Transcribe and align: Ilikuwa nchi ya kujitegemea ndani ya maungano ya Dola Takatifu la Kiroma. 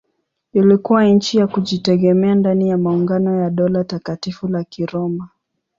Ilikuwa 0.53 1.05
nchi 1.05 1.37
ya 1.37 1.47
kujitegemea 1.47 2.35
ndani 2.35 2.69
ya 2.69 2.77
maungano 2.77 3.35
ya 3.39 3.49
Dola 3.49 3.83
Takatifu 3.83 4.47
la 4.47 4.63
Kiroma. 4.63 5.29